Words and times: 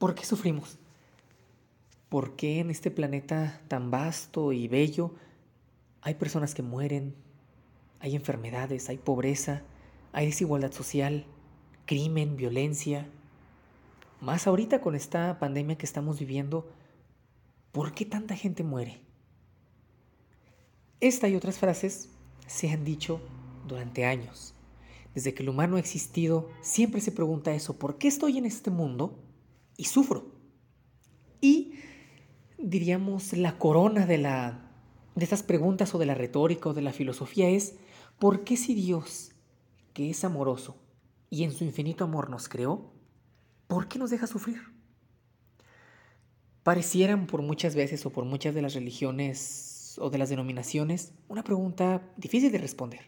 ¿Por 0.00 0.14
qué 0.14 0.24
sufrimos? 0.24 0.78
¿Por 2.08 2.34
qué 2.34 2.60
en 2.60 2.70
este 2.70 2.90
planeta 2.90 3.60
tan 3.68 3.90
vasto 3.90 4.50
y 4.50 4.66
bello 4.66 5.14
hay 6.00 6.14
personas 6.14 6.54
que 6.54 6.62
mueren, 6.62 7.14
hay 7.98 8.16
enfermedades, 8.16 8.88
hay 8.88 8.96
pobreza, 8.96 9.62
hay 10.14 10.24
desigualdad 10.24 10.72
social, 10.72 11.26
crimen, 11.84 12.38
violencia? 12.38 13.10
Más 14.22 14.46
ahorita 14.46 14.80
con 14.80 14.94
esta 14.94 15.38
pandemia 15.38 15.76
que 15.76 15.84
estamos 15.84 16.18
viviendo, 16.18 16.66
¿por 17.70 17.92
qué 17.92 18.06
tanta 18.06 18.34
gente 18.36 18.64
muere? 18.64 19.02
Esta 21.00 21.28
y 21.28 21.36
otras 21.36 21.58
frases 21.58 22.08
se 22.46 22.70
han 22.70 22.86
dicho 22.86 23.20
durante 23.68 24.06
años. 24.06 24.54
Desde 25.14 25.34
que 25.34 25.42
el 25.42 25.50
humano 25.50 25.76
ha 25.76 25.80
existido, 25.80 26.48
siempre 26.62 27.02
se 27.02 27.12
pregunta 27.12 27.52
eso, 27.52 27.78
¿por 27.78 27.98
qué 27.98 28.08
estoy 28.08 28.38
en 28.38 28.46
este 28.46 28.70
mundo 28.70 29.18
y 29.80 29.84
sufro? 29.84 30.26
Y 31.40 31.72
diríamos 32.58 33.32
la 33.32 33.58
corona 33.58 34.04
de 34.04 34.18
la 34.18 34.66
de 35.14 35.24
estas 35.24 35.42
preguntas 35.42 35.94
o 35.94 35.98
de 35.98 36.04
la 36.04 36.14
retórica 36.14 36.68
o 36.68 36.74
de 36.74 36.82
la 36.82 36.92
filosofía 36.92 37.48
es 37.48 37.76
¿por 38.18 38.44
qué 38.44 38.58
si 38.58 38.74
Dios, 38.74 39.32
que 39.94 40.10
es 40.10 40.22
amoroso 40.22 40.76
y 41.30 41.44
en 41.44 41.52
su 41.52 41.64
infinito 41.64 42.04
amor 42.04 42.28
nos 42.28 42.48
creó, 42.48 42.92
¿por 43.68 43.88
qué 43.88 43.98
nos 43.98 44.10
deja 44.10 44.26
sufrir? 44.26 44.60
Parecieran 46.62 47.26
por 47.26 47.40
muchas 47.40 47.74
veces 47.74 48.04
o 48.04 48.10
por 48.10 48.26
muchas 48.26 48.54
de 48.54 48.60
las 48.60 48.74
religiones 48.74 49.96
o 49.98 50.10
de 50.10 50.18
las 50.18 50.28
denominaciones 50.28 51.14
una 51.28 51.42
pregunta 51.42 52.02
difícil 52.18 52.52
de 52.52 52.58
responder. 52.58 53.00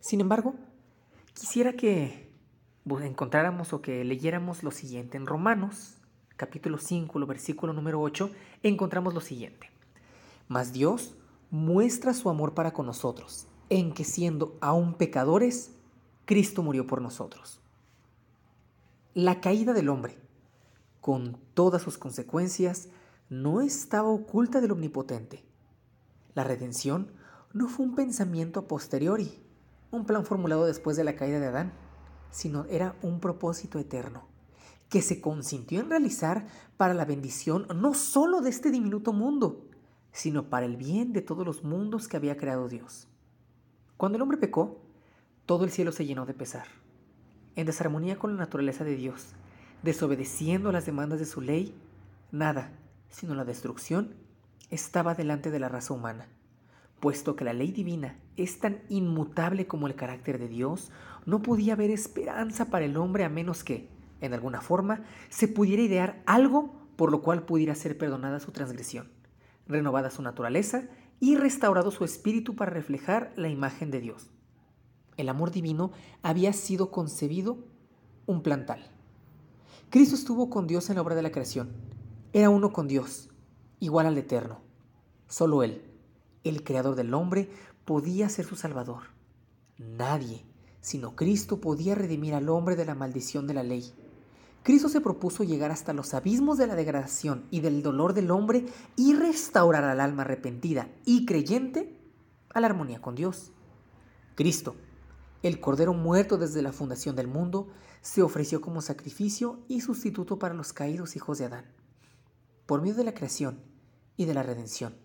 Sin 0.00 0.22
embargo, 0.22 0.54
quisiera 1.34 1.74
que 1.74 2.27
encontráramos 3.02 3.72
o 3.72 3.82
que 3.82 4.04
leyéramos 4.04 4.62
lo 4.62 4.70
siguiente. 4.70 5.16
En 5.16 5.26
Romanos, 5.26 5.98
capítulo 6.36 6.78
5, 6.78 7.26
versículo 7.26 7.72
número 7.72 8.00
8, 8.00 8.30
encontramos 8.62 9.14
lo 9.14 9.20
siguiente. 9.20 9.70
Mas 10.48 10.72
Dios 10.72 11.14
muestra 11.50 12.14
su 12.14 12.30
amor 12.30 12.54
para 12.54 12.72
con 12.72 12.86
nosotros, 12.86 13.46
en 13.68 13.92
que 13.92 14.04
siendo 14.04 14.56
aún 14.60 14.94
pecadores, 14.94 15.72
Cristo 16.24 16.62
murió 16.62 16.86
por 16.86 17.02
nosotros. 17.02 17.60
La 19.14 19.40
caída 19.40 19.72
del 19.72 19.88
hombre, 19.88 20.18
con 21.00 21.38
todas 21.54 21.82
sus 21.82 21.98
consecuencias, 21.98 22.88
no 23.28 23.60
estaba 23.60 24.08
oculta 24.08 24.60
del 24.60 24.72
Omnipotente. 24.72 25.44
La 26.34 26.44
redención 26.44 27.10
no 27.52 27.68
fue 27.68 27.86
un 27.86 27.94
pensamiento 27.94 28.60
a 28.60 28.68
posteriori, 28.68 29.42
un 29.90 30.04
plan 30.04 30.24
formulado 30.24 30.66
después 30.66 30.96
de 30.96 31.04
la 31.04 31.16
caída 31.16 31.40
de 31.40 31.46
Adán, 31.46 31.72
sino 32.30 32.64
era 32.66 32.96
un 33.02 33.20
propósito 33.20 33.78
eterno, 33.78 34.26
que 34.88 35.02
se 35.02 35.20
consintió 35.20 35.80
en 35.80 35.90
realizar 35.90 36.46
para 36.76 36.94
la 36.94 37.04
bendición 37.04 37.66
no 37.74 37.94
sólo 37.94 38.40
de 38.40 38.50
este 38.50 38.70
diminuto 38.70 39.12
mundo, 39.12 39.66
sino 40.12 40.48
para 40.48 40.66
el 40.66 40.76
bien 40.76 41.12
de 41.12 41.22
todos 41.22 41.44
los 41.44 41.64
mundos 41.64 42.08
que 42.08 42.16
había 42.16 42.36
creado 42.36 42.68
Dios. 42.68 43.08
Cuando 43.96 44.16
el 44.16 44.22
hombre 44.22 44.38
pecó, 44.38 44.80
todo 45.46 45.64
el 45.64 45.70
cielo 45.70 45.92
se 45.92 46.06
llenó 46.06 46.26
de 46.26 46.34
pesar, 46.34 46.66
en 47.56 47.66
desarmonía 47.66 48.18
con 48.18 48.32
la 48.32 48.38
naturaleza 48.38 48.84
de 48.84 48.96
Dios, 48.96 49.34
desobedeciendo 49.82 50.72
las 50.72 50.86
demandas 50.86 51.18
de 51.18 51.26
su 51.26 51.40
ley, 51.40 51.74
nada, 52.30 52.72
sino 53.10 53.34
la 53.34 53.44
destrucción, 53.44 54.14
estaba 54.70 55.14
delante 55.14 55.50
de 55.50 55.58
la 55.58 55.68
raza 55.68 55.94
humana 55.94 56.28
Puesto 57.00 57.36
que 57.36 57.44
la 57.44 57.52
ley 57.52 57.72
divina 57.72 58.18
es 58.36 58.58
tan 58.58 58.82
inmutable 58.88 59.66
como 59.66 59.86
el 59.86 59.94
carácter 59.94 60.38
de 60.38 60.48
Dios, 60.48 60.90
no 61.26 61.42
podía 61.42 61.74
haber 61.74 61.90
esperanza 61.90 62.66
para 62.66 62.84
el 62.84 62.96
hombre 62.96 63.24
a 63.24 63.28
menos 63.28 63.64
que, 63.64 63.88
en 64.20 64.34
alguna 64.34 64.60
forma, 64.60 65.02
se 65.28 65.48
pudiera 65.48 65.82
idear 65.82 66.22
algo 66.26 66.74
por 66.96 67.12
lo 67.12 67.22
cual 67.22 67.44
pudiera 67.44 67.76
ser 67.76 67.96
perdonada 67.96 68.40
su 68.40 68.50
transgresión, 68.50 69.08
renovada 69.68 70.10
su 70.10 70.22
naturaleza 70.22 70.88
y 71.20 71.36
restaurado 71.36 71.92
su 71.92 72.04
espíritu 72.04 72.56
para 72.56 72.72
reflejar 72.72 73.32
la 73.36 73.48
imagen 73.48 73.92
de 73.92 74.00
Dios. 74.00 74.30
El 75.16 75.28
amor 75.28 75.50
divino 75.50 75.92
había 76.22 76.52
sido 76.52 76.90
concebido 76.90 77.58
un 78.26 78.42
plantal. 78.42 78.90
Cristo 79.90 80.16
estuvo 80.16 80.50
con 80.50 80.66
Dios 80.66 80.90
en 80.90 80.96
la 80.96 81.02
obra 81.02 81.14
de 81.14 81.22
la 81.22 81.32
creación. 81.32 81.70
Era 82.32 82.50
uno 82.50 82.72
con 82.72 82.88
Dios, 82.88 83.30
igual 83.80 84.06
al 84.06 84.18
Eterno. 84.18 84.60
Solo 85.28 85.62
Él, 85.62 85.82
el 86.44 86.62
creador 86.64 86.94
del 86.94 87.14
hombre, 87.14 87.50
podía 87.84 88.28
ser 88.28 88.44
su 88.44 88.56
salvador. 88.56 89.04
Nadie, 89.78 90.44
sino 90.80 91.16
Cristo, 91.16 91.60
podía 91.60 91.94
redimir 91.94 92.34
al 92.34 92.48
hombre 92.48 92.76
de 92.76 92.84
la 92.84 92.94
maldición 92.94 93.46
de 93.46 93.54
la 93.54 93.62
ley. 93.62 93.92
Cristo 94.62 94.88
se 94.88 95.00
propuso 95.00 95.44
llegar 95.44 95.70
hasta 95.70 95.92
los 95.92 96.14
abismos 96.14 96.58
de 96.58 96.66
la 96.66 96.74
degradación 96.74 97.46
y 97.50 97.60
del 97.60 97.82
dolor 97.82 98.12
del 98.12 98.30
hombre 98.30 98.66
y 98.96 99.14
restaurar 99.14 99.84
al 99.84 100.00
alma 100.00 100.22
arrepentida 100.22 100.88
y 101.04 101.24
creyente 101.24 101.98
a 102.52 102.60
la 102.60 102.66
armonía 102.66 103.00
con 103.00 103.14
Dios. 103.14 103.52
Cristo, 104.34 104.76
el 105.42 105.60
Cordero 105.60 105.94
muerto 105.94 106.36
desde 106.36 106.62
la 106.62 106.72
fundación 106.72 107.16
del 107.16 107.28
mundo, 107.28 107.68
se 108.02 108.22
ofreció 108.22 108.60
como 108.60 108.80
sacrificio 108.80 109.60
y 109.68 109.80
sustituto 109.80 110.38
para 110.38 110.54
los 110.54 110.72
caídos 110.72 111.16
hijos 111.16 111.38
de 111.38 111.46
Adán. 111.46 111.64
Por 112.66 112.82
medio 112.82 112.96
de 112.96 113.04
la 113.04 113.14
creación 113.14 113.60
y 114.16 114.26
de 114.26 114.34
la 114.34 114.42
redención, 114.42 114.96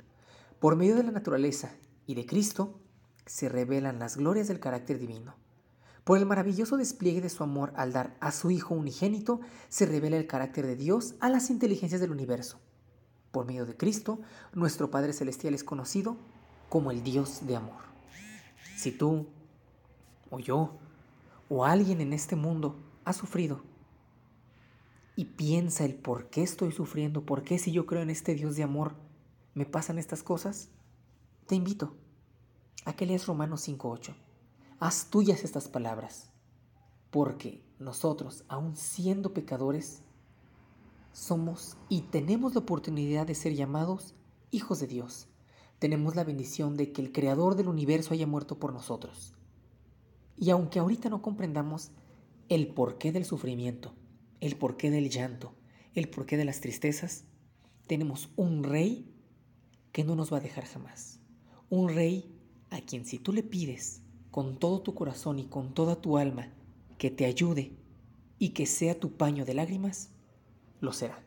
por 0.63 0.77
medio 0.77 0.95
de 0.95 1.03
la 1.03 1.11
naturaleza 1.11 1.75
y 2.07 2.15
de 2.15 2.25
Cristo 2.25 2.79
se 3.25 3.49
revelan 3.49 3.99
las 3.99 4.15
glorias 4.15 4.47
del 4.47 4.61
carácter 4.61 4.97
divino. 4.97 5.35
Por 6.05 6.17
el 6.17 6.25
maravilloso 6.25 6.77
despliegue 6.77 7.19
de 7.19 7.27
su 7.27 7.43
amor 7.43 7.73
al 7.75 7.91
dar 7.91 8.15
a 8.21 8.31
su 8.31 8.49
Hijo 8.49 8.73
unigénito, 8.73 9.41
se 9.67 9.85
revela 9.85 10.15
el 10.15 10.25
carácter 10.25 10.65
de 10.65 10.77
Dios 10.77 11.15
a 11.19 11.27
las 11.27 11.49
inteligencias 11.49 11.99
del 11.99 12.11
universo. 12.11 12.61
Por 13.33 13.45
medio 13.45 13.65
de 13.65 13.75
Cristo, 13.75 14.21
nuestro 14.53 14.89
Padre 14.89 15.11
Celestial 15.11 15.53
es 15.53 15.65
conocido 15.65 16.15
como 16.69 16.91
el 16.91 17.03
Dios 17.03 17.45
de 17.45 17.57
amor. 17.57 17.81
Si 18.77 18.93
tú, 18.93 19.27
o 20.29 20.39
yo, 20.39 20.77
o 21.49 21.65
alguien 21.65 21.99
en 21.99 22.13
este 22.13 22.37
mundo 22.37 22.79
ha 23.03 23.11
sufrido 23.11 23.59
y 25.17 25.25
piensa 25.25 25.83
el 25.83 25.95
por 25.95 26.29
qué 26.29 26.41
estoy 26.41 26.71
sufriendo, 26.71 27.25
por 27.25 27.43
qué 27.43 27.59
si 27.59 27.73
yo 27.73 27.85
creo 27.85 28.01
en 28.01 28.09
este 28.09 28.33
Dios 28.33 28.55
de 28.55 28.63
amor, 28.63 28.95
me 29.53 29.65
pasan 29.65 29.99
estas 29.99 30.23
cosas, 30.23 30.69
te 31.47 31.55
invito 31.55 31.95
a 32.85 32.93
que 32.93 33.05
leas 33.05 33.27
Romanos 33.27 33.67
5.8. 33.67 34.15
Haz 34.79 35.09
tuyas 35.09 35.43
estas 35.43 35.67
palabras, 35.67 36.29
porque 37.11 37.63
nosotros, 37.79 38.43
aun 38.47 38.75
siendo 38.75 39.33
pecadores, 39.33 40.01
somos 41.11 41.77
y 41.89 42.01
tenemos 42.01 42.55
la 42.55 42.61
oportunidad 42.61 43.27
de 43.27 43.35
ser 43.35 43.53
llamados 43.53 44.15
hijos 44.51 44.79
de 44.79 44.87
Dios. 44.87 45.27
Tenemos 45.79 46.15
la 46.15 46.23
bendición 46.23 46.75
de 46.75 46.91
que 46.91 47.01
el 47.01 47.11
Creador 47.11 47.55
del 47.55 47.67
universo 47.67 48.13
haya 48.13 48.25
muerto 48.25 48.57
por 48.57 48.73
nosotros. 48.73 49.33
Y 50.37 50.49
aunque 50.49 50.79
ahorita 50.79 51.09
no 51.09 51.21
comprendamos 51.21 51.91
el 52.49 52.67
porqué 52.67 53.11
del 53.11 53.25
sufrimiento, 53.25 53.93
el 54.39 54.57
porqué 54.57 54.89
del 54.89 55.09
llanto, 55.09 55.53
el 55.93 56.09
porqué 56.09 56.37
de 56.37 56.45
las 56.45 56.61
tristezas, 56.61 57.25
tenemos 57.87 58.29
un 58.35 58.63
rey 58.63 59.12
que 59.93 60.03
no 60.03 60.15
nos 60.15 60.33
va 60.33 60.37
a 60.37 60.41
dejar 60.41 60.65
jamás. 60.65 61.21
Un 61.69 61.87
rey 61.87 62.35
a 62.71 62.81
quien 62.81 63.05
si 63.05 63.19
tú 63.19 63.31
le 63.31 63.43
pides 63.43 64.01
con 64.31 64.57
todo 64.57 64.81
tu 64.81 64.93
corazón 64.93 65.39
y 65.39 65.45
con 65.45 65.73
toda 65.73 66.01
tu 66.01 66.17
alma 66.17 66.51
que 66.97 67.11
te 67.11 67.25
ayude 67.25 67.77
y 68.39 68.49
que 68.49 68.65
sea 68.65 68.99
tu 68.99 69.15
paño 69.15 69.45
de 69.45 69.53
lágrimas, 69.53 70.09
lo 70.81 70.91
será. 70.91 71.23